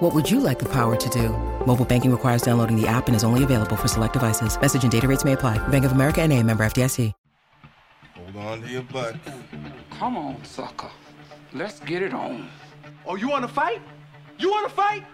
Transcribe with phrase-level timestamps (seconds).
[0.00, 1.28] What would you like the power to do?
[1.66, 4.58] Mobile banking requires downloading the app and is only available for select devices.
[4.58, 5.58] Message and data rates may apply.
[5.68, 7.12] Bank of America and a member FDIC.
[8.16, 9.16] Hold on to your butt.
[9.98, 10.88] Come on, sucker.
[11.52, 12.48] Let's get it on.
[13.04, 13.82] Oh, you want to fight?
[14.38, 15.04] You want to fight?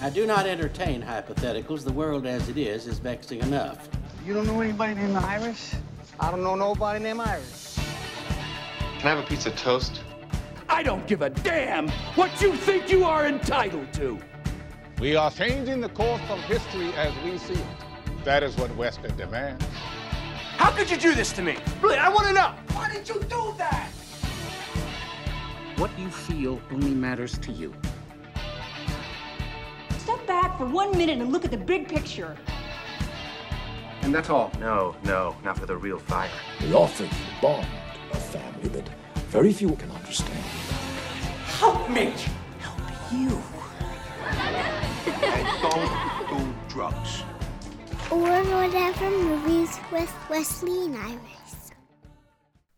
[0.00, 1.84] I do not entertain hypotheticals.
[1.84, 3.88] The world as it is is vexing enough.
[4.26, 5.76] You don't know anybody named Iris?
[6.18, 7.78] I don't know nobody named Iris.
[8.98, 10.02] Can I have a piece of toast?
[10.68, 14.18] I don't give a damn what you think you are entitled to.
[15.02, 18.24] We are changing the course of history as we see it.
[18.24, 19.64] That is what Western demands.
[20.56, 21.56] How could you do this to me?
[21.80, 22.54] Really, I want to know.
[22.72, 23.88] Why did you do that?
[25.74, 27.74] What you feel only matters to you.
[29.98, 32.36] Step back for one minute and look at the big picture.
[34.02, 34.52] And that's all?
[34.60, 36.30] No, no, not for the real fire.
[36.60, 37.66] We offer you bond,
[38.12, 38.88] a family that
[39.30, 40.38] very few can understand.
[41.58, 42.14] Help me!
[42.60, 43.51] Help you.
[45.06, 47.22] And don't do drugs.
[48.10, 51.72] Or whatever movies with Wesley and Iris.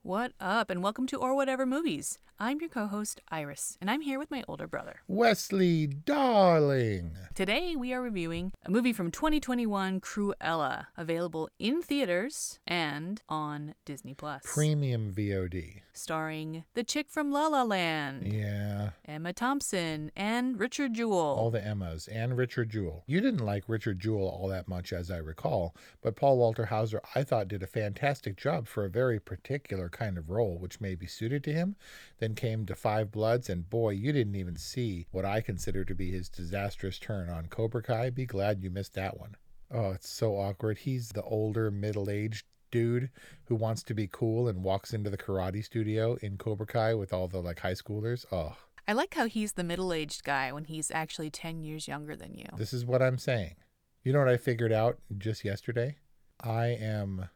[0.03, 2.19] What up, and welcome to Or Whatever Movies.
[2.39, 7.13] I'm your co host, Iris, and I'm here with my older brother, Wesley Darling.
[7.35, 14.15] Today, we are reviewing a movie from 2021, Cruella, available in theaters and on Disney
[14.15, 14.43] Plus.
[14.45, 15.81] Premium VOD.
[15.97, 18.27] Starring the chick from La La Land.
[18.27, 18.91] Yeah.
[19.05, 21.37] Emma Thompson and Richard Jewell.
[21.39, 23.05] All the Emmas and Richard Jewell.
[23.07, 27.01] You didn't like Richard Jewell all that much, as I recall, but Paul Walter Hauser,
[27.15, 30.97] I thought, did a fantastic job for a very particular kind of role, which may
[30.97, 31.77] be suited to him.
[32.19, 35.95] Then came to Five Bloods, and boy, you didn't even see what I consider to
[35.95, 38.11] be his disastrous turn on Cobra Kai.
[38.11, 39.37] Be glad you missed that one.
[39.71, 40.79] Oh, it's so awkward.
[40.79, 43.09] He's the older, middle aged dude
[43.45, 47.13] who wants to be cool and walks into the karate studio in Cobra Kai with
[47.13, 48.27] all the like high schoolers.
[48.33, 48.57] Oh.
[48.89, 52.35] I like how he's the middle aged guy when he's actually 10 years younger than
[52.35, 52.47] you.
[52.57, 53.55] This is what I'm saying.
[54.03, 55.99] You know what I figured out just yesterday?
[56.43, 57.29] I am.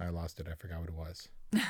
[0.00, 0.46] I lost it.
[0.50, 1.28] I forgot what it was.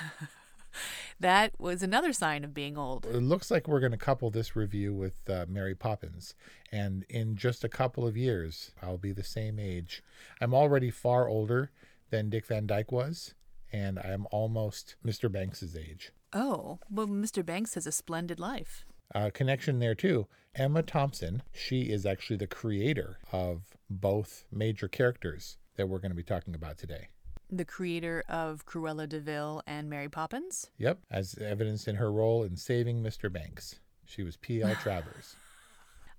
[1.19, 3.07] that was another sign of being old.
[3.07, 6.37] It looks like we're going to couple this review with uh, Mary Poppins.
[6.71, 10.01] And in just a couple of years, I'll be the same age.
[10.41, 11.73] I'm already far older
[12.11, 13.35] than Dick Van Dyke was,
[13.73, 15.31] and I'm almost Mr.
[15.31, 16.13] Banks's age.
[16.33, 17.45] Oh, well, Mr.
[17.45, 18.85] Banks has a splendid life.
[19.15, 20.27] Uh, connection there too.
[20.55, 26.17] Emma Thompson, she is actually the creator of both major characters that we're going to
[26.17, 27.09] be talking about today.
[27.51, 30.71] The creator of Cruella de Vil and Mary Poppins?
[30.79, 33.33] Yep, as evidenced in her role in Saving Mr.
[33.33, 33.81] Banks.
[34.05, 34.75] She was P.L.
[34.83, 35.35] Travers.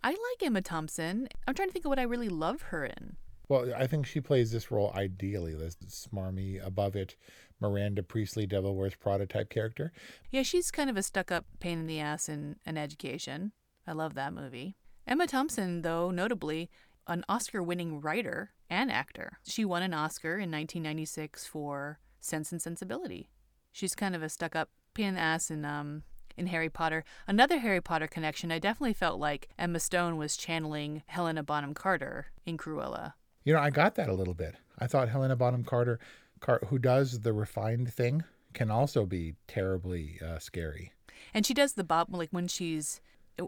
[0.03, 1.29] I like Emma Thompson.
[1.47, 3.15] I'm trying to think of what I really love her in.
[3.51, 5.53] Well, I think she plays this role ideally.
[5.53, 7.17] This smarmy, above it,
[7.59, 9.91] Miranda Priestly, Devil Wears Prada type character.
[10.29, 13.51] Yeah, she's kind of a stuck up pain in the ass in an education.
[13.85, 14.77] I love that movie.
[15.05, 16.69] Emma Thompson, though, notably,
[17.07, 19.39] an Oscar winning writer and actor.
[19.45, 23.31] She won an Oscar in 1996 for Sense and Sensibility.
[23.73, 26.03] She's kind of a stuck up pain in the ass in, um,
[26.37, 27.03] in Harry Potter.
[27.27, 32.27] Another Harry Potter connection, I definitely felt like Emma Stone was channeling Helena Bonham Carter
[32.45, 33.15] in Cruella.
[33.43, 34.55] You know, I got that a little bit.
[34.79, 35.99] I thought Helena Bonham Carter,
[36.39, 38.23] Car- who does the refined thing,
[38.53, 40.91] can also be terribly uh, scary.
[41.33, 43.01] And she does the bob, like when she's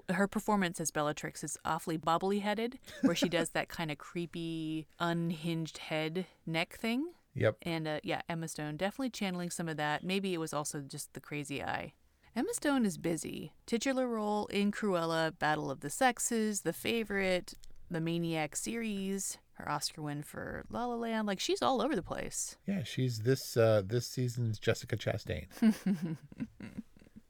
[0.10, 4.88] her performance as Bellatrix is awfully bobbly headed, where she does that kind of creepy,
[5.00, 7.12] unhinged head neck thing.
[7.36, 7.58] Yep.
[7.64, 10.04] And uh, yeah, Emma Stone definitely channeling some of that.
[10.04, 11.94] Maybe it was also just the crazy eye.
[12.36, 13.54] Emma Stone is busy.
[13.66, 17.54] Titular role in Cruella, Battle of the Sexes, The Favorite,
[17.92, 21.28] the Maniac series, her Oscar win for La La Land.
[21.28, 22.58] Like she's all over the place.
[22.68, 25.48] Yeah, she's this uh, this season's Jessica Chastain.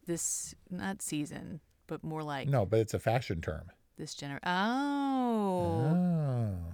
[0.06, 3.72] this not season, but more like no, but it's a fashion term.
[3.98, 4.40] This gener.
[4.44, 6.14] Oh.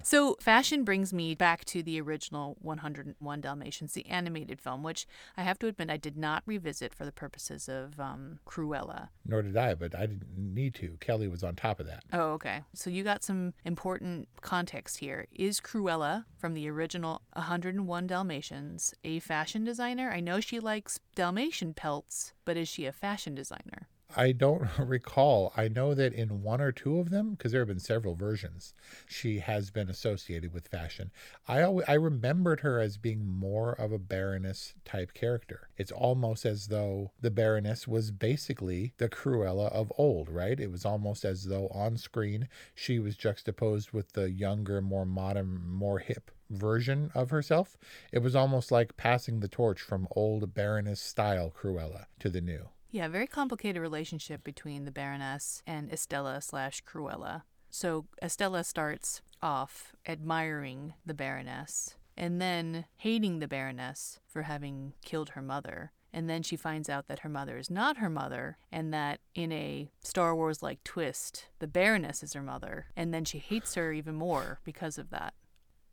[0.02, 5.06] So fashion brings me back to the original 101 Dalmatians, the animated film, which
[5.36, 9.08] I have to admit I did not revisit for the purposes of um, Cruella.
[9.26, 10.96] Nor did I, but I didn't need to.
[11.00, 12.04] Kelly was on top of that.
[12.12, 12.62] Oh, okay.
[12.74, 15.26] So you got some important context here.
[15.34, 20.10] Is Cruella from the original 101 Dalmatians a fashion designer?
[20.10, 23.88] I know she likes Dalmatian pelts, but is she a fashion designer?
[24.16, 25.52] I don't recall.
[25.56, 28.74] I know that in one or two of them, because there have been several versions,
[29.06, 31.10] she has been associated with fashion.
[31.46, 35.68] I always, I remembered her as being more of a Baroness type character.
[35.76, 40.58] It's almost as though the Baroness was basically the Cruella of old, right?
[40.58, 45.62] It was almost as though on screen she was juxtaposed with the younger, more modern,
[45.68, 47.76] more hip version of herself.
[48.12, 52.68] It was almost like passing the torch from old Baroness style Cruella to the new.
[52.92, 57.42] Yeah, very complicated relationship between the Baroness and Estella slash Cruella.
[57.70, 65.30] So Estella starts off admiring the Baroness and then hating the Baroness for having killed
[65.30, 65.92] her mother.
[66.12, 69.52] And then she finds out that her mother is not her mother, and that in
[69.52, 72.86] a Star Wars like twist, the Baroness is her mother.
[72.96, 75.34] And then she hates her even more because of that.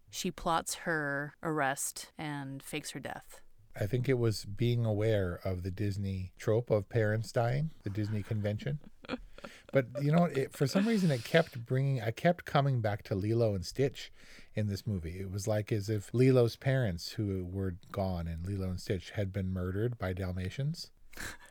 [0.09, 3.41] She plots her arrest and fakes her death.
[3.79, 8.23] I think it was being aware of the Disney trope of parents dying, the Disney
[8.23, 8.79] convention.
[9.71, 12.01] But you know, it, for some reason, it kept bringing.
[12.01, 14.11] I kept coming back to Lilo and Stitch
[14.55, 15.19] in this movie.
[15.19, 19.31] It was like as if Lilo's parents, who were gone, and Lilo and Stitch had
[19.31, 20.89] been murdered by Dalmatians,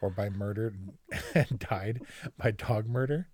[0.01, 0.77] or by murdered
[1.35, 2.03] and died
[2.37, 3.29] by dog murder.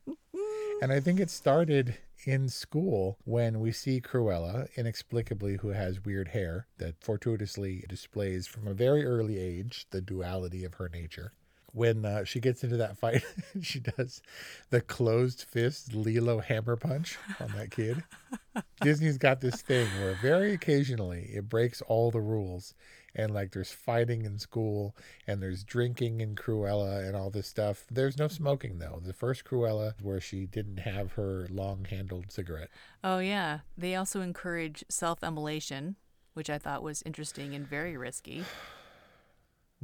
[0.82, 6.26] And I think it started in school when we see Cruella, inexplicably who has weird
[6.26, 11.34] hair that fortuitously displays from a very early age the duality of her nature.
[11.73, 13.23] When uh, she gets into that fight,
[13.62, 14.23] she does
[14.70, 18.02] the closed fist Lilo hammer punch on that kid.
[18.81, 22.75] Disney's got this thing where very occasionally it breaks all the rules
[23.14, 27.85] and like there's fighting in school and there's drinking in Cruella and all this stuff.
[27.91, 29.00] There's no smoking though.
[29.03, 32.70] The first Cruella where she didn't have her long-handled cigarette.
[33.05, 35.97] Oh yeah, they also encourage self-immolation,
[36.35, 38.44] which I thought was interesting and very risky.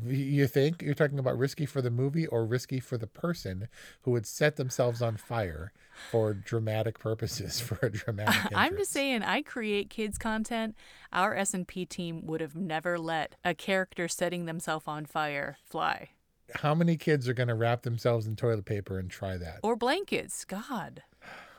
[0.05, 3.69] You think you're talking about risky for the movie or risky for the person
[4.03, 5.73] who would set themselves on fire
[6.11, 10.77] for dramatic purposes for a dramatic I'm just saying I create kids content.
[11.13, 16.11] Our S&P team would have never let a character setting themselves on fire fly.
[16.55, 19.61] How many kids are going to wrap themselves in toilet paper and try that?
[19.63, 20.45] Or blankets.
[20.45, 21.03] God.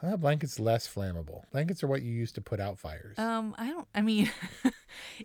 [0.01, 1.43] Well, blankets less flammable.
[1.51, 3.19] Blankets are what you use to put out fires.
[3.19, 4.31] Um, I don't I mean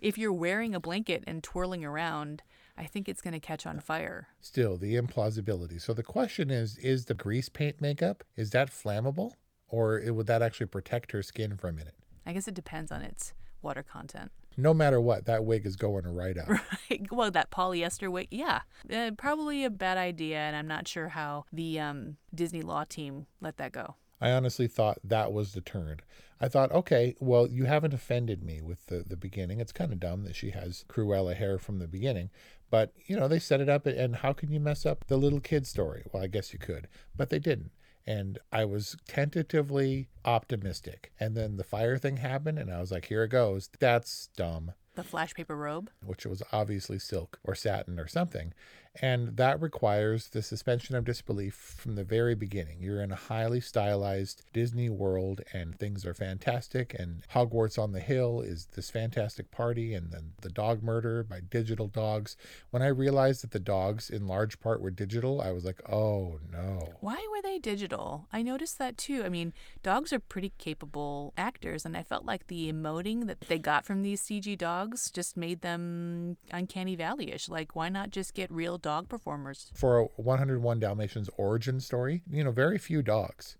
[0.01, 2.43] if you're wearing a blanket and twirling around
[2.77, 4.27] I think it's going to catch on fire.
[4.41, 5.81] Still, the implausibility.
[5.81, 9.33] So the question is is the grease paint makeup is that flammable
[9.67, 11.95] or would that actually protect her skin for a minute?
[12.25, 14.31] I guess it depends on its water content.
[14.57, 16.47] No matter what, that wig is going right up.
[16.89, 17.11] Right.
[17.11, 18.61] Well, that polyester wig, yeah,
[18.93, 23.25] uh, probably a bad idea, and I'm not sure how the um, Disney law team
[23.41, 23.95] let that go.
[24.21, 26.01] I honestly thought that was the turn.
[26.39, 29.59] I thought, okay, well, you haven't offended me with the, the beginning.
[29.59, 32.29] It's kind of dumb that she has Cruella hair from the beginning,
[32.69, 35.39] but you know, they set it up, and how can you mess up the little
[35.39, 36.03] kid story?
[36.11, 37.71] Well, I guess you could, but they didn't.
[38.07, 41.11] And I was tentatively optimistic.
[41.19, 43.69] And then the fire thing happened, and I was like, here it goes.
[43.79, 44.73] That's dumb.
[44.93, 45.89] The flash paper robe?
[46.05, 48.53] Which was obviously silk or satin or something.
[49.01, 52.77] And that requires the suspension of disbelief from the very beginning.
[52.79, 56.95] You're in a highly stylized Disney world and things are fantastic.
[56.97, 59.93] And Hogwarts on the Hill is this fantastic party.
[59.93, 62.37] And then the dog murder by digital dogs.
[62.69, 66.39] When I realized that the dogs, in large part, were digital, I was like, oh
[66.51, 66.93] no.
[67.01, 68.27] Why were they digital?
[68.31, 69.23] I noticed that too.
[69.23, 71.85] I mean, dogs are pretty capable actors.
[71.85, 75.61] And I felt like the emoting that they got from these CG dogs just made
[75.61, 77.49] them uncanny valley ish.
[77.49, 79.71] Like, why not just get real dog performers.
[79.73, 83.57] For a 101 Dalmatians origin story, you know, very few dogs.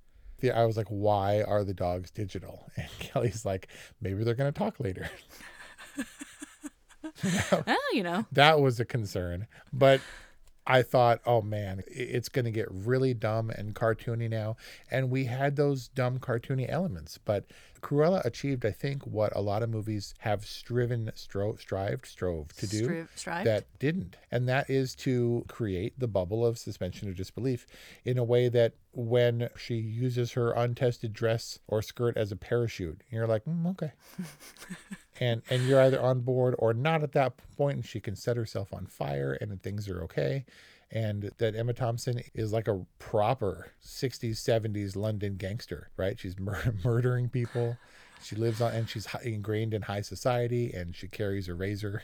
[0.54, 2.68] I was like, why are the dogs digital?
[2.78, 3.68] And Kelly's like,
[4.00, 5.10] maybe they're going to talk later.
[7.52, 9.48] well, you know, that was a concern.
[9.74, 10.02] But
[10.68, 14.58] I thought, oh man, it's going to get really dumb and cartoony now.
[14.90, 17.46] And we had those dumb cartoony elements, but
[17.82, 22.66] Cruella achieved, I think, what a lot of movies have striven, stro- strived, strove to
[22.66, 23.46] do strived?
[23.46, 24.18] that didn't.
[24.32, 27.68] And that is to create the bubble of suspension of disbelief
[28.04, 33.02] in a way that when she uses her untested dress or skirt as a parachute,
[33.12, 33.92] you're like, mm, okay.
[35.20, 38.38] and and you're either on board or not at that point, and she can set
[38.38, 40.46] herself on fire and things are okay
[40.92, 46.20] and that Emma Thompson is like a proper 60s, 70s London gangster, right?
[46.20, 47.78] She's mur- murdering people.
[48.24, 52.02] She lives on, and she's ingrained in high society, and she carries a razor.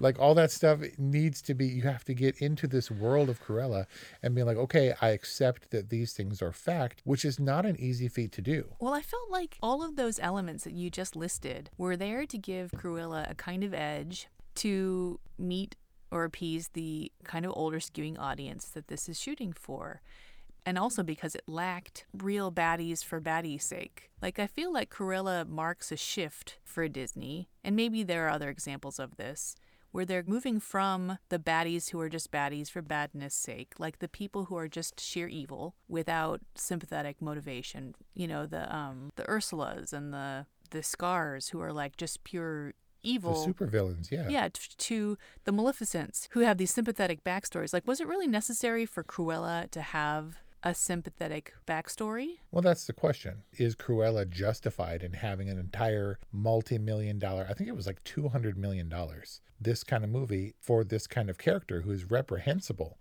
[0.00, 3.42] Like all that stuff needs to be you have to get into this world of
[3.42, 3.86] cruella
[4.22, 7.76] and be like okay i accept that these things are fact which is not an
[7.78, 11.16] easy feat to do well i felt like all of those elements that you just
[11.16, 15.76] listed were there to give cruella a kind of edge to meet
[16.10, 20.00] or appease the kind of older skewing audience that this is shooting for
[20.66, 24.10] and also because it lacked real baddies for baddies' sake.
[24.20, 28.50] Like, I feel like Cruella marks a shift for Disney, and maybe there are other
[28.50, 29.54] examples of this,
[29.96, 34.08] where they're moving from the baddies who are just baddies for badness' sake, like the
[34.08, 37.94] people who are just sheer evil without sympathetic motivation.
[38.12, 42.74] You know, the um the Ursulas and the the Scars who are like just pure
[43.02, 43.42] evil.
[43.42, 44.28] The supervillains yeah.
[44.28, 47.72] Yeah t- to the maleficents who have these sympathetic backstories.
[47.72, 52.38] Like was it really necessary for cruella to have a sympathetic backstory?
[52.50, 53.44] Well, that's the question.
[53.52, 58.02] Is Cruella justified in having an entire multi million dollar, I think it was like
[58.02, 58.92] $200 million,
[59.60, 62.98] this kind of movie for this kind of character who is reprehensible,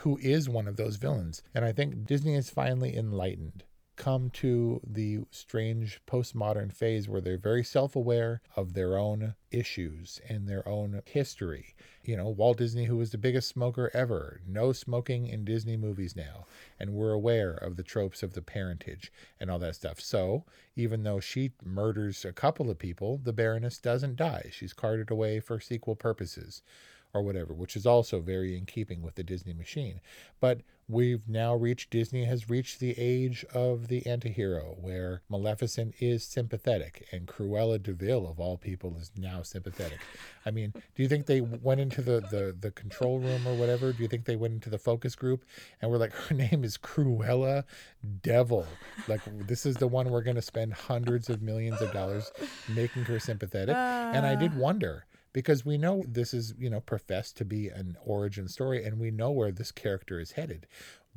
[0.00, 1.44] who is one of those villains?
[1.54, 3.62] And I think Disney is finally enlightened
[3.96, 10.20] come to the strange postmodern phase where they're very self aware of their own issues
[10.28, 11.74] and their own history.
[12.04, 16.14] You know, Walt Disney, who was the biggest smoker ever, no smoking in Disney movies
[16.14, 16.46] now.
[16.78, 19.10] And we're aware of the tropes of the parentage
[19.40, 20.00] and all that stuff.
[20.00, 20.44] So,
[20.76, 24.50] even though she murders a couple of people, the Baroness doesn't die.
[24.52, 26.62] She's carted away for sequel purposes
[27.16, 30.00] or whatever, which is also very in keeping with the Disney machine.
[30.38, 36.24] But we've now reached, Disney has reached the age of the antihero where Maleficent is
[36.24, 39.98] sympathetic and Cruella de Vil, of all people, is now sympathetic.
[40.44, 43.92] I mean, do you think they went into the, the, the control room or whatever?
[43.92, 45.44] Do you think they went into the focus group
[45.82, 47.64] and were like, her name is Cruella
[48.22, 48.66] Devil?
[49.08, 52.30] Like, this is the one we're going to spend hundreds of millions of dollars
[52.68, 53.74] making her sympathetic?
[53.74, 54.12] Uh...
[54.14, 55.04] And I did wonder
[55.36, 59.10] because we know this is, you know, professed to be an origin story and we
[59.10, 60.66] know where this character is headed.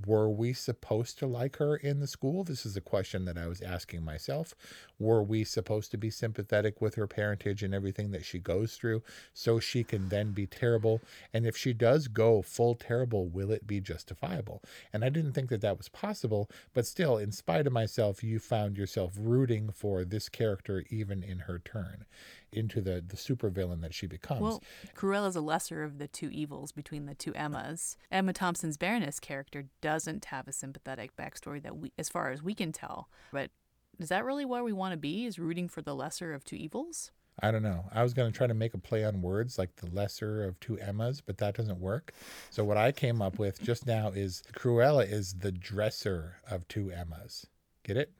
[0.06, 2.44] Were we supposed to like her in the school?
[2.44, 4.56] This is a question that I was asking myself.
[5.00, 9.04] Were we supposed to be sympathetic with her parentage and everything that she goes through
[9.34, 11.00] so she can then be terrible?
[11.34, 14.62] And if she does go full terrible, will it be justifiable?
[14.92, 18.40] And I didn't think that that was possible, but still, in spite of myself, you
[18.40, 22.06] found yourself rooting for this character even in her turn
[22.52, 24.42] into the the supervillain that she becomes.
[24.42, 24.64] Well,
[24.96, 27.98] Cruella's a lesser of the two evils between the two Emmas.
[28.12, 32.54] Emma Thompson's Baroness character doesn't have a sympathetic backstory that we, as far as we
[32.54, 33.10] can tell.
[33.32, 33.52] But
[34.00, 35.26] is that really where we want to be?
[35.26, 37.12] Is rooting for the lesser of two evils?
[37.42, 37.86] I don't know.
[37.94, 40.60] I was going to try to make a play on words like the lesser of
[40.60, 42.14] two Emmas, but that doesn't work.
[42.50, 46.92] So what I came up with just now is Cruella is the dresser of two
[46.92, 47.48] Emmas.
[47.84, 48.12] Get it?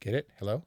[0.00, 0.28] Get it?
[0.38, 0.64] Hello?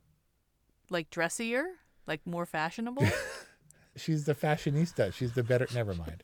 [0.89, 1.65] Like dressier?
[2.07, 3.05] Like more fashionable?
[3.95, 5.13] She's the fashionista.
[5.13, 5.67] She's the better.
[5.73, 6.23] Never mind.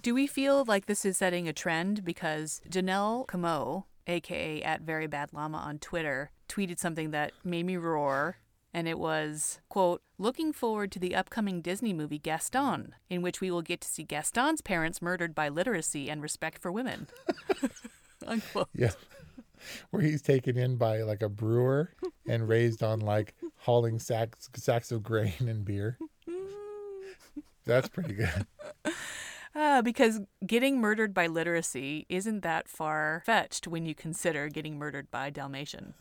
[0.00, 5.06] Do we feel like this is setting a trend because Janelle Camo, aka at Very
[5.06, 8.36] Bad Llama on Twitter, tweeted something that made me roar,
[8.72, 13.50] and it was quote looking forward to the upcoming Disney movie Gaston, in which we
[13.50, 17.08] will get to see Gaston's parents murdered by literacy and respect for women.
[18.26, 18.68] Unquote.
[18.74, 18.92] Yeah
[19.90, 21.92] where he's taken in by like a brewer
[22.26, 25.98] and raised on like hauling sacks sacks of grain and beer.
[27.64, 28.46] That's pretty good.
[29.56, 35.08] Uh, because getting murdered by literacy isn't that far fetched when you consider getting murdered
[35.12, 35.94] by Dalmatian.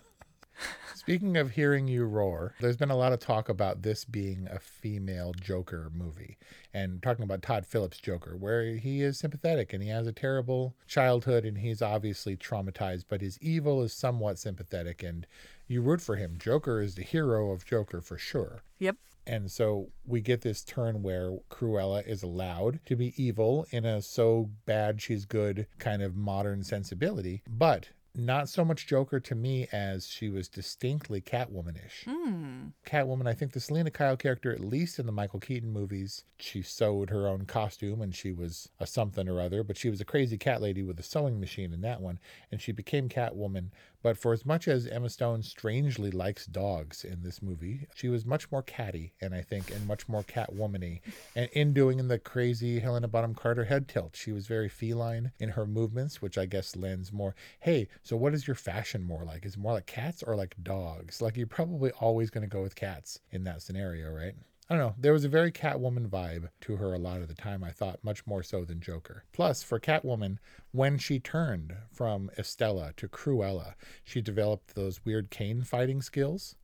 [0.95, 4.59] Speaking of hearing you roar, there's been a lot of talk about this being a
[4.59, 6.37] female Joker movie
[6.73, 10.75] and talking about Todd Phillips' Joker, where he is sympathetic and he has a terrible
[10.87, 15.27] childhood and he's obviously traumatized, but his evil is somewhat sympathetic and
[15.67, 16.37] you root for him.
[16.39, 18.63] Joker is the hero of Joker for sure.
[18.79, 18.95] Yep.
[19.25, 24.01] And so we get this turn where Cruella is allowed to be evil in a
[24.01, 29.67] so bad she's good kind of modern sensibility, but not so much Joker to me
[29.71, 32.05] as she was distinctly Catwomanish.
[32.05, 32.73] Mm.
[32.85, 36.61] Catwoman, I think the Selina Kyle character, at least in the Michael Keaton movies, she
[36.61, 40.05] sewed her own costume and she was a something or other, but she was a
[40.05, 42.19] crazy cat lady with a sewing machine in that one,
[42.51, 43.71] and she became Catwoman
[44.03, 48.25] but for as much as Emma Stone strangely likes dogs in this movie, she was
[48.25, 50.99] much more catty, and I think, and much more catwomany.
[51.35, 55.49] And in doing the crazy Helena Bonham Carter head tilt, she was very feline in
[55.49, 57.33] her movements, which I guess lends more.
[57.61, 59.45] Hey, so what is your fashion more like?
[59.45, 61.21] Is it more like cats or like dogs?
[61.21, 64.35] Like you're probably always going to go with cats in that scenario, right?
[64.69, 64.95] I don't know.
[64.97, 68.03] There was a very Catwoman vibe to her a lot of the time, I thought,
[68.03, 69.25] much more so than Joker.
[69.33, 70.37] Plus, for Catwoman,
[70.71, 76.55] when she turned from Estella to Cruella, she developed those weird cane fighting skills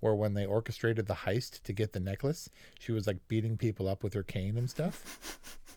[0.00, 2.48] where when they orchestrated the heist to get the necklace,
[2.78, 5.56] she was like beating people up with her cane and stuff.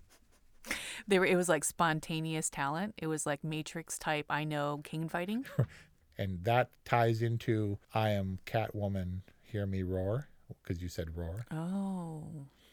[1.08, 2.94] They were, it was like spontaneous talent.
[2.98, 5.46] It was like Matrix type, I know, cane fighting.
[6.18, 10.30] and that ties into I am Catwoman, hear me roar,
[10.64, 11.46] because you said roar.
[11.52, 12.24] Oh,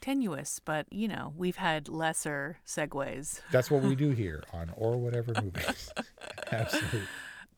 [0.00, 3.40] tenuous, but you know, we've had lesser segues.
[3.50, 5.90] That's what we do here on Or Whatever Movies.
[6.52, 7.02] Absolutely.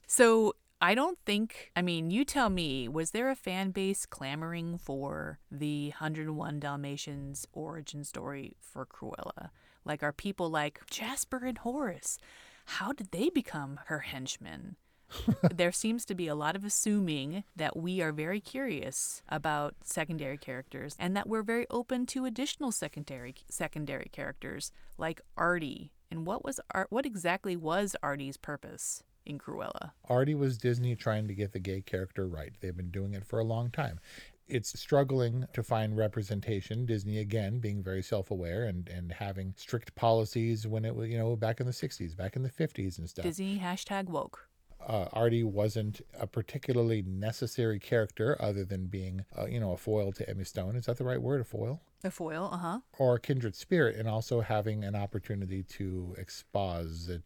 [0.06, 4.78] So I don't think, I mean, you tell me, was there a fan base clamoring
[4.78, 9.50] for the 101 Dalmatians origin story for Cruella?
[9.84, 12.18] Like, are people like Jasper and Horace?
[12.64, 14.76] How did they become her henchmen?
[15.54, 20.38] there seems to be a lot of assuming that we are very curious about secondary
[20.38, 25.92] characters and that we're very open to additional secondary secondary characters like Artie.
[26.10, 29.02] And what was what exactly was Artie's purpose?
[29.26, 29.92] in Cruella.
[30.08, 32.52] Artie was Disney trying to get the gay character right.
[32.60, 34.00] They've been doing it for a long time.
[34.48, 36.84] It's struggling to find representation.
[36.84, 41.36] Disney again being very self-aware and and having strict policies when it was you know
[41.36, 43.24] back in the '60s, back in the '50s and stuff.
[43.24, 44.48] Disney hashtag woke
[44.87, 50.12] uh, Artie wasn't a particularly necessary character other than being, uh, you know, a foil
[50.12, 50.76] to Emmy Stone.
[50.76, 51.40] Is that the right word?
[51.40, 51.80] A foil?
[52.02, 52.80] A foil, uh huh.
[52.99, 57.22] Or a kindred spirit, and also having an opportunity to exposition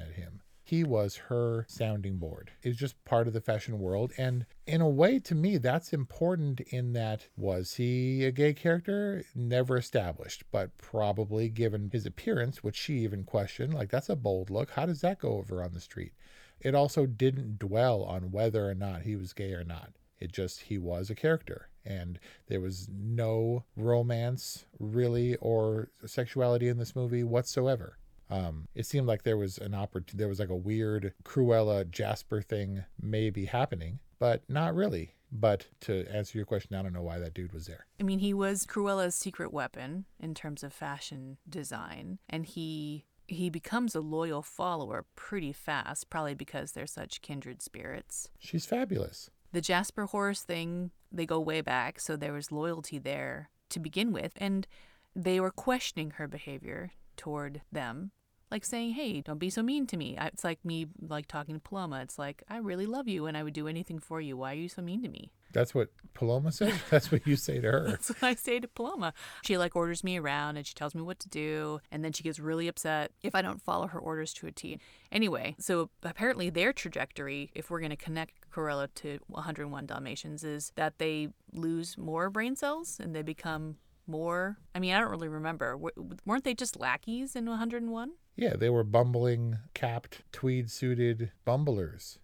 [0.00, 2.52] at him he was her sounding board.
[2.62, 4.12] It's just part of the fashion world.
[4.16, 9.24] And in a way, to me, that's important in that was he a gay character?
[9.34, 14.50] Never established, but probably given his appearance, which she even questioned, like that's a bold
[14.50, 14.70] look.
[14.70, 16.12] How does that go over on the street?
[16.60, 19.90] It also didn't dwell on whether or not he was gay or not.
[20.20, 21.68] It just, he was a character.
[21.84, 27.98] And there was no romance, really, or sexuality in this movie whatsoever.
[28.32, 32.40] Um, it seemed like there was an opportunity, there was like a weird Cruella Jasper
[32.40, 35.14] thing maybe happening, but not really.
[35.30, 37.86] But to answer your question, I don't know why that dude was there.
[38.00, 43.50] I mean, he was Cruella's secret weapon in terms of fashion design, and he he
[43.50, 48.28] becomes a loyal follower pretty fast, probably because they're such kindred spirits.
[48.38, 49.30] She's fabulous.
[49.52, 54.12] The Jasper Horace thing, they go way back, so there was loyalty there to begin
[54.12, 54.66] with, and
[55.14, 58.10] they were questioning her behavior toward them
[58.52, 61.60] like saying, "Hey, don't be so mean to me." It's like me like talking to
[61.60, 62.02] Paloma.
[62.02, 64.36] It's like, "I really love you and I would do anything for you.
[64.36, 66.74] Why are you so mean to me?" That's what Paloma says.
[66.90, 67.86] That's what you say to her.
[67.88, 69.12] That's what I say to Paloma.
[69.44, 72.22] She like orders me around and she tells me what to do, and then she
[72.22, 74.78] gets really upset if I don't follow her orders to a T.
[75.10, 80.72] Anyway, so apparently their trajectory, if we're going to connect Cruella to 101 Dalmatians, is
[80.76, 84.58] that they lose more brain cells and they become more.
[84.74, 85.78] I mean, I don't really remember.
[86.24, 88.12] weren't they just lackeys in 101?
[88.36, 92.18] Yeah, they were bumbling, capped, tweed suited bumblers.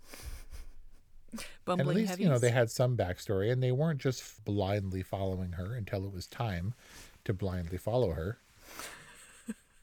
[1.64, 2.24] Bumbling at least, heavies.
[2.24, 6.12] you know, they had some backstory and they weren't just blindly following her until it
[6.12, 6.74] was time
[7.24, 8.38] to blindly follow her.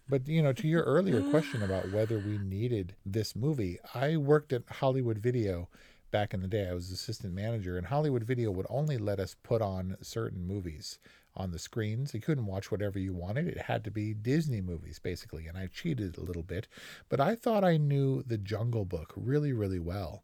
[0.07, 4.53] But, you know, to your earlier question about whether we needed this movie, I worked
[4.53, 5.67] at Hollywood Video
[6.11, 6.69] back in the day.
[6.69, 10.99] I was assistant manager, and Hollywood Video would only let us put on certain movies
[11.35, 12.13] on the screens.
[12.13, 13.47] You couldn't watch whatever you wanted.
[13.47, 15.47] It had to be Disney movies, basically.
[15.47, 16.67] And I cheated a little bit,
[17.09, 20.23] but I thought I knew The Jungle Book really, really well.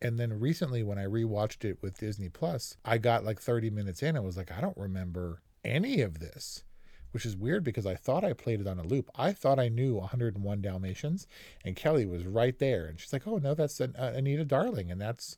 [0.00, 4.02] And then recently, when I rewatched it with Disney Plus, I got like 30 minutes
[4.02, 6.64] in and was like, I don't remember any of this,
[7.12, 9.10] which is weird because I thought I played it on a loop.
[9.14, 11.28] I thought I knew 101 Dalmatians,
[11.64, 12.86] and Kelly was right there.
[12.86, 15.36] And she's like, Oh, no, that's Anita Darling, and that's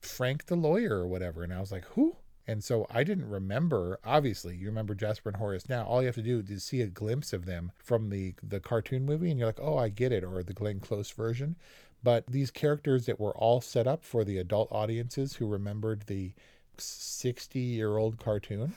[0.00, 1.42] Frank the lawyer or whatever.
[1.42, 2.16] And I was like, Who?
[2.46, 3.98] And so I didn't remember.
[4.04, 5.84] Obviously, you remember Jasper and Horace now.
[5.84, 9.06] All you have to do is see a glimpse of them from the the cartoon
[9.06, 11.56] movie, and you're like, oh, I get it, or the Glenn Close version.
[12.02, 16.32] But these characters that were all set up for the adult audiences who remembered the
[16.76, 18.74] 60 year old cartoon,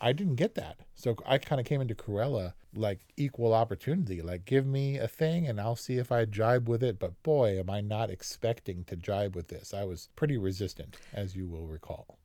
[0.00, 0.78] I didn't get that.
[0.94, 4.22] So I kind of came into Cruella like equal opportunity.
[4.22, 6.98] Like, give me a thing and I'll see if I jibe with it.
[6.98, 9.74] But boy, am I not expecting to jibe with this.
[9.74, 12.19] I was pretty resistant, as you will recall.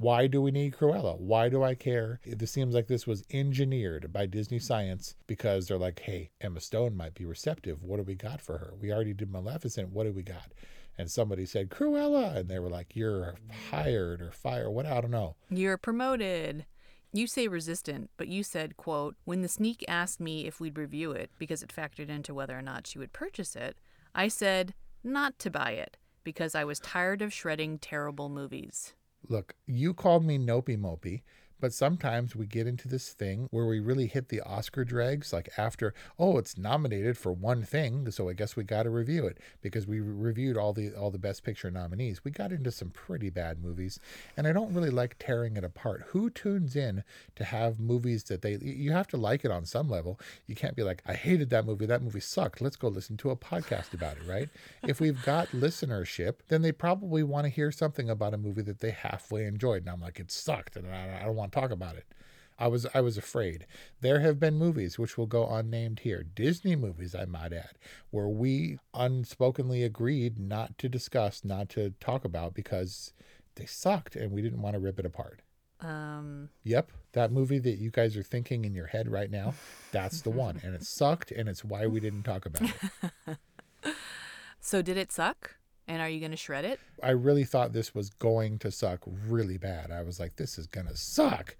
[0.00, 1.18] Why do we need Cruella?
[1.18, 2.20] Why do I care?
[2.22, 6.96] It seems like this was engineered by Disney Science because they're like, hey, Emma Stone
[6.96, 7.82] might be receptive.
[7.82, 8.74] What do we got for her?
[8.80, 9.90] We already did Maleficent.
[9.90, 10.52] What do we got?
[10.96, 13.34] And somebody said Cruella, and they were like, you're
[13.70, 14.70] hired or fired.
[14.70, 14.86] What?
[14.86, 15.34] I don't know.
[15.50, 16.64] You're promoted.
[17.12, 21.10] You say resistant, but you said, quote, when the sneak asked me if we'd review
[21.10, 23.78] it because it factored into whether or not she would purchase it,
[24.14, 28.92] I said not to buy it because I was tired of shredding terrible movies.
[29.26, 31.22] Look, you called me Nopey Mopey,
[31.60, 35.48] but sometimes we get into this thing where we really hit the Oscar dregs, like
[35.56, 39.38] after, oh, it's nominated for one thing, so I guess we got to review it
[39.60, 42.24] because we reviewed all the all the Best Picture nominees.
[42.24, 43.98] We got into some pretty bad movies,
[44.36, 46.04] and I don't really like tearing it apart.
[46.08, 47.04] Who tunes in
[47.36, 50.20] to have movies that they you have to like it on some level.
[50.46, 51.86] You can't be like, I hated that movie.
[51.86, 52.60] That movie sucked.
[52.60, 54.48] Let's go listen to a podcast about it, right?
[54.86, 58.80] if we've got listenership, then they probably want to hear something about a movie that
[58.80, 59.82] they halfway enjoyed.
[59.82, 62.06] And I'm like, it sucked, and I, I don't want talk about it.
[62.58, 63.66] I was I was afraid.
[64.00, 67.78] There have been movies which will go unnamed here, Disney movies I might add,
[68.10, 73.12] where we unspokenly agreed not to discuss, not to talk about because
[73.54, 75.42] they sucked and we didn't want to rip it apart.
[75.80, 79.54] Um Yep, that movie that you guys are thinking in your head right now,
[79.92, 83.38] that's the one and it sucked and it's why we didn't talk about it.
[84.60, 85.57] So did it suck?
[85.88, 86.78] And are you going to shred it?
[87.02, 89.90] I really thought this was going to suck really bad.
[89.90, 91.56] I was like, this is going to suck.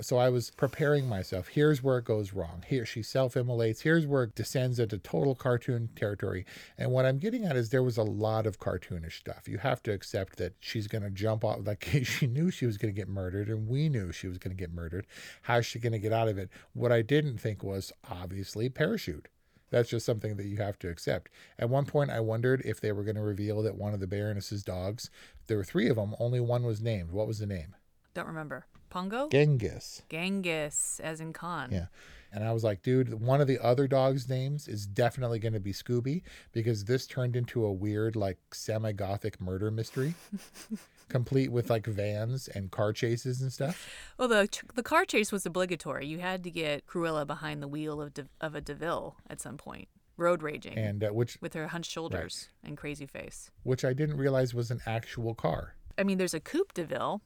[0.00, 1.48] So I was preparing myself.
[1.48, 2.64] Here's where it goes wrong.
[2.66, 3.82] Here she self-immolates.
[3.82, 6.46] Here's where it descends into total cartoon territory.
[6.76, 9.46] And what I'm getting at is there was a lot of cartoonish stuff.
[9.48, 11.64] You have to accept that she's going to jump off.
[11.64, 14.56] Like she knew she was going to get murdered, and we knew she was going
[14.56, 15.06] to get murdered.
[15.42, 16.50] How's she going to get out of it?
[16.72, 19.28] What I didn't think was obviously parachute.
[19.74, 21.30] That's just something that you have to accept.
[21.58, 24.06] At one point, I wondered if they were going to reveal that one of the
[24.06, 25.10] Baroness's dogs,
[25.48, 27.10] there were three of them, only one was named.
[27.10, 27.74] What was the name?
[28.14, 28.66] Don't remember.
[28.88, 29.28] Pongo?
[29.30, 30.02] Genghis.
[30.08, 31.70] Genghis, as in Khan.
[31.72, 31.86] Yeah.
[32.32, 35.60] And I was like, dude, one of the other dogs' names is definitely going to
[35.60, 40.14] be Scooby because this turned into a weird, like, semi gothic murder mystery.
[41.08, 43.88] complete with like vans and car chases and stuff.
[44.18, 46.06] Well, the the car chase was obligatory.
[46.06, 49.56] You had to get Cruella behind the wheel of De, of a Deville at some
[49.56, 52.68] point, road raging, and uh, which with her hunched shoulders right.
[52.68, 55.74] and crazy face, which I didn't realize was an actual car.
[55.96, 57.22] I mean, there's a Coupe Deville,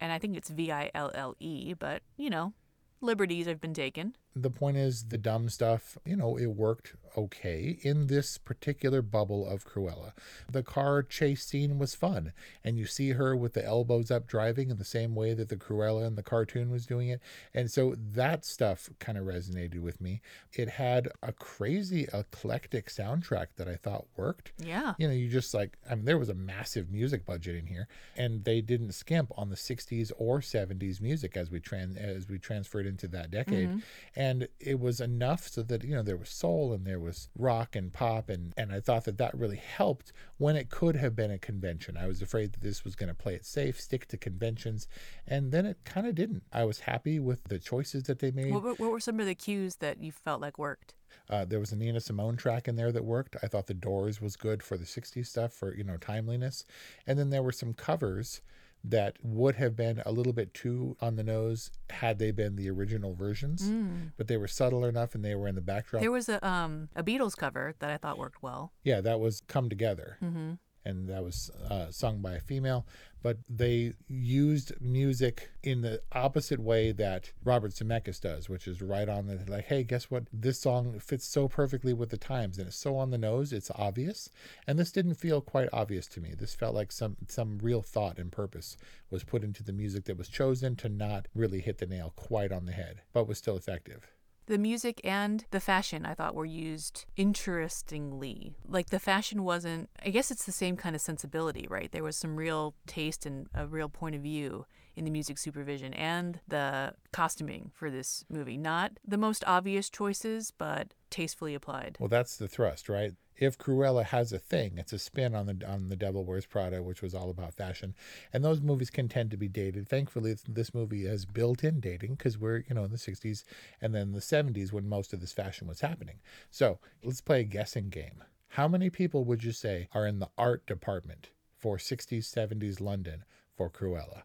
[0.00, 2.52] and I think it's V I L L E, but you know,
[3.00, 4.16] liberties have been taken.
[4.34, 9.46] The point is, the dumb stuff, you know, it worked okay in this particular bubble
[9.46, 10.12] of Cruella.
[10.50, 12.32] The car chase scene was fun,
[12.64, 15.56] and you see her with the elbows up driving in the same way that the
[15.56, 17.20] Cruella in the cartoon was doing it.
[17.52, 20.22] And so that stuff kind of resonated with me.
[20.54, 24.52] It had a crazy eclectic soundtrack that I thought worked.
[24.56, 24.94] Yeah.
[24.96, 27.86] You know, you just like, I mean, there was a massive music budget in here,
[28.16, 32.38] and they didn't skimp on the 60s or 70s music as we trans as we
[32.38, 33.68] transferred into that decade.
[33.68, 33.78] Mm-hmm
[34.22, 37.74] and it was enough so that you know there was soul and there was rock
[37.74, 41.32] and pop and and I thought that that really helped when it could have been
[41.32, 41.96] a convention.
[41.96, 44.86] I was afraid that this was going to play it safe, stick to conventions,
[45.26, 46.44] and then it kind of didn't.
[46.52, 48.54] I was happy with the choices that they made.
[48.54, 50.94] What, what were some of the cues that you felt like worked?
[51.28, 53.36] Uh, there was a Nina Simone track in there that worked.
[53.42, 56.64] I thought the Doors was good for the '60s stuff for you know timeliness,
[57.08, 58.40] and then there were some covers
[58.84, 62.68] that would have been a little bit too on the nose had they been the
[62.68, 64.12] original versions, mm.
[64.16, 66.00] but they were subtle enough and they were in the backdrop.
[66.00, 68.72] There was a um a Beatles cover that I thought worked well.
[68.82, 70.52] Yeah, that was "Come Together." Mm-hmm
[70.84, 72.86] and that was uh, sung by a female.
[73.22, 79.08] But they used music in the opposite way that Robert Zemeckis does, which is right
[79.08, 80.24] on the like, hey, guess what?
[80.32, 83.70] This song fits so perfectly with the times, and it's so on the nose, it's
[83.76, 84.28] obvious.
[84.66, 86.34] And this didn't feel quite obvious to me.
[86.36, 88.76] This felt like some some real thought and purpose
[89.08, 92.50] was put into the music that was chosen to not really hit the nail quite
[92.50, 94.10] on the head, but was still effective.
[94.46, 98.56] The music and the fashion I thought were used interestingly.
[98.66, 101.90] Like the fashion wasn't, I guess it's the same kind of sensibility, right?
[101.92, 105.94] There was some real taste and a real point of view in the music supervision
[105.94, 108.56] and the costuming for this movie.
[108.56, 111.96] Not the most obvious choices, but tastefully applied.
[111.98, 113.12] Well, that's the thrust, right?
[113.36, 116.82] If Cruella has a thing, it's a spin on the on the Devil Wears Prada,
[116.82, 117.94] which was all about fashion,
[118.32, 119.88] and those movies can tend to be dated.
[119.88, 123.44] Thankfully, this movie has built-in dating because we're you know in the '60s
[123.80, 126.20] and then the '70s when most of this fashion was happening.
[126.50, 128.22] So let's play a guessing game.
[128.48, 133.24] How many people would you say are in the art department for '60s, '70s London
[133.56, 134.22] for Cruella?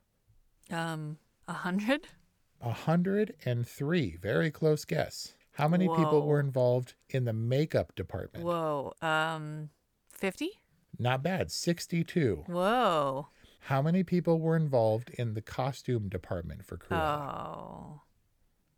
[0.69, 1.17] Um,
[1.47, 2.07] a hundred.
[2.59, 4.17] A hundred and three.
[4.17, 5.35] Very close guess.
[5.57, 5.95] How many Whoa.
[5.95, 8.45] people were involved in the makeup department?
[8.45, 8.93] Whoa.
[9.01, 9.69] Um,
[10.13, 10.51] 50?
[10.99, 11.51] Not bad.
[11.51, 12.43] 62.
[12.45, 13.29] Whoa.
[13.61, 17.47] How many people were involved in the costume department for Cruella?
[17.47, 18.01] Oh,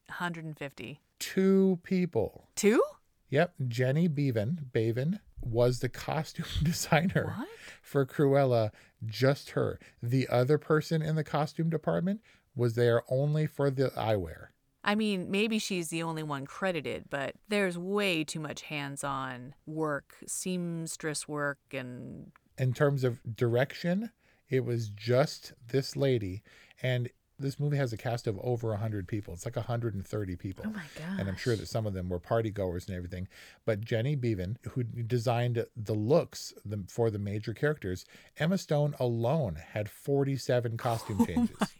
[0.07, 1.01] 150.
[1.19, 2.47] Two people.
[2.55, 2.81] Two?
[3.29, 3.55] Yep.
[3.67, 7.47] Jenny Beavan, Baven was the costume designer what?
[7.81, 8.71] for Cruella,
[9.05, 9.79] just her.
[10.01, 12.21] The other person in the costume department
[12.55, 14.47] was there only for the eyewear.
[14.83, 19.53] I mean, maybe she's the only one credited, but there's way too much hands on
[19.65, 22.31] work, seamstress work, and.
[22.57, 24.11] In terms of direction,
[24.49, 26.41] It was just this lady,
[26.81, 29.33] and this movie has a cast of over 100 people.
[29.33, 30.65] It's like 130 people.
[30.67, 31.19] Oh my god!
[31.19, 33.27] And I'm sure that some of them were party goers and everything.
[33.65, 36.53] But Jenny Beavan, who designed the looks
[36.87, 38.05] for the major characters,
[38.37, 41.55] Emma Stone alone had 47 costume changes.
[41.61, 41.78] Oh my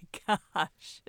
[0.54, 1.02] gosh.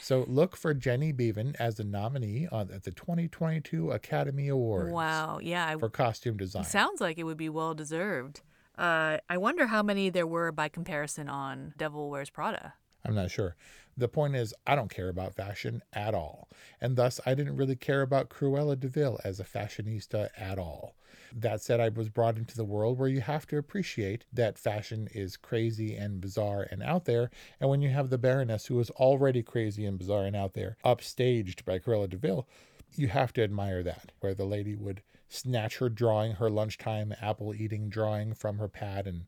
[0.00, 4.92] So look for Jenny Beavan as a nominee on, at the 2022 Academy Awards.
[4.92, 5.38] Wow.
[5.42, 5.76] Yeah.
[5.76, 6.64] For costume design.
[6.64, 8.40] Sounds like it would be well deserved.
[8.76, 12.74] Uh, I wonder how many there were by comparison on Devil Wears Prada.
[13.04, 13.56] I'm not sure.
[13.96, 16.48] The point is, I don't care about fashion at all.
[16.80, 20.94] And thus, I didn't really care about Cruella de Vil as a fashionista at all.
[21.34, 25.08] That said, I was brought into the world where you have to appreciate that fashion
[25.12, 27.30] is crazy and bizarre and out there.
[27.60, 30.76] And when you have the Baroness, who is already crazy and bizarre and out there,
[30.84, 32.46] upstaged by Cruella de Vil,
[32.94, 37.54] you have to admire that, where the lady would snatch her drawing, her lunchtime apple
[37.54, 39.26] eating drawing from her pad and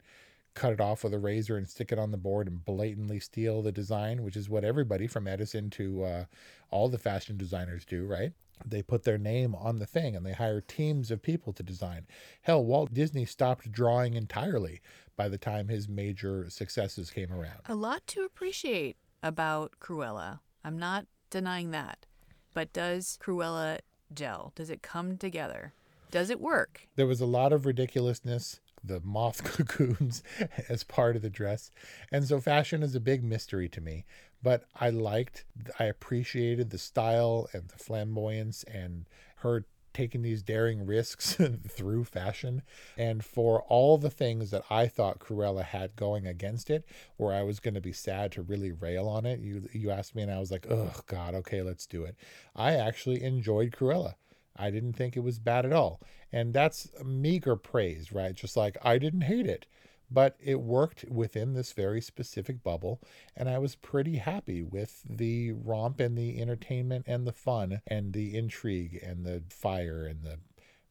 [0.54, 3.62] cut it off with a razor and stick it on the board and blatantly steal
[3.62, 6.24] the design, which is what everybody from Edison to uh,
[6.70, 8.32] all the fashion designers do, right?
[8.64, 12.06] They put their name on the thing and they hire teams of people to design.
[12.42, 14.80] Hell, Walt Disney stopped drawing entirely
[15.16, 17.60] by the time his major successes came around.
[17.66, 20.40] A lot to appreciate about Cruella.
[20.64, 22.06] I'm not denying that.
[22.52, 23.78] But does Cruella
[24.12, 24.52] gel?
[24.54, 25.72] Does it come together?
[26.10, 26.88] Does it work?
[26.96, 30.22] There was a lot of ridiculousness the moth cocoons
[30.68, 31.70] as part of the dress.
[32.10, 34.04] And so fashion is a big mystery to me,
[34.42, 35.44] but I liked,
[35.78, 41.36] I appreciated the style and the flamboyance and her taking these daring risks
[41.68, 42.62] through fashion.
[42.96, 46.84] And for all the things that I thought Cruella had going against it,
[47.16, 50.14] where I was going to be sad to really rail on it, you you asked
[50.14, 52.16] me and I was like, oh God, okay, let's do it.
[52.54, 54.14] I actually enjoyed Cruella.
[54.56, 56.00] I didn't think it was bad at all.
[56.32, 58.34] And that's meager praise, right?
[58.34, 59.66] Just like I didn't hate it,
[60.10, 63.00] but it worked within this very specific bubble.
[63.36, 68.12] And I was pretty happy with the romp and the entertainment and the fun and
[68.12, 70.38] the intrigue and the fire and the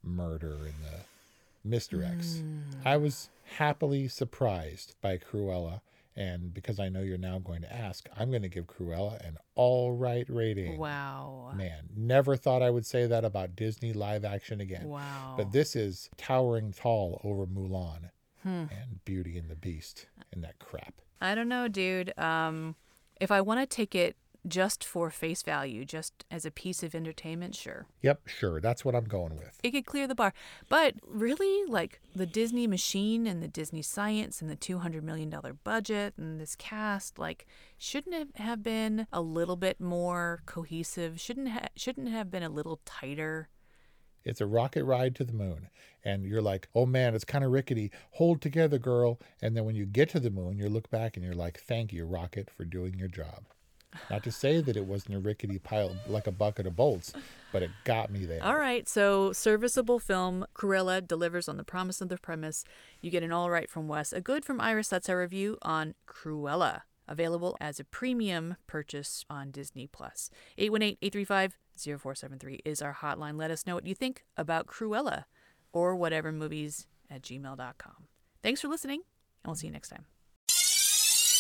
[0.04, 2.42] murder and the misdirects.
[2.42, 2.62] Mm.
[2.86, 5.82] I was happily surprised by Cruella
[6.20, 9.38] and because I know you're now going to ask, I'm going to give Cruella an
[9.56, 10.78] all right rating.
[10.78, 11.54] Wow.
[11.56, 14.90] Man, never thought I would say that about Disney live action again.
[14.90, 15.36] Wow.
[15.38, 18.10] But this is towering tall over Mulan
[18.44, 18.66] hmm.
[18.70, 20.96] and Beauty and the Beast and that crap.
[21.22, 22.14] I don't know, dude.
[22.20, 22.76] Um,
[23.22, 26.96] if I want to take it just for face value, just as a piece of
[26.96, 27.88] entertainment, sure.
[28.02, 28.62] Yep, sure.
[28.62, 29.60] That's what I'm going with.
[29.64, 30.34] It could clear the bar.
[30.70, 36.14] But really, like the Disney machine and the Disney science and the $200 million budget
[36.18, 37.46] and this cast, like,
[37.78, 41.20] shouldn't it have been a little bit more cohesive?
[41.20, 43.50] Shouldn't, ha- shouldn't it have been a little tighter?
[44.24, 45.70] It's a rocket ride to the moon.
[46.04, 47.92] And you're like, oh man, it's kind of rickety.
[48.12, 49.20] Hold together, girl.
[49.42, 51.92] And then when you get to the moon, you look back and you're like, thank
[51.92, 53.44] you, rocket, for doing your job.
[54.10, 57.14] Not to say that it wasn't a rickety pile like a bucket of bolts,
[57.52, 58.44] but it got me there.
[58.44, 60.46] All right, so serviceable film.
[60.56, 62.64] Cruella delivers on the promise of the premise.
[63.02, 64.90] You get an all right from Wes, a good from Iris.
[64.90, 66.82] That's our review on Cruella.
[67.08, 70.30] Available as a premium purchase on Disney Plus.
[70.60, 73.36] 818-835-0473 is our hotline.
[73.36, 75.24] Let us know what you think about Cruella
[75.74, 78.06] or whatever movies at gmail.com.
[78.44, 79.02] Thanks for listening,
[79.44, 80.06] and we'll see you next time.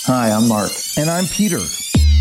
[0.05, 0.71] Hi, I'm Mark.
[0.97, 1.59] And I'm Peter.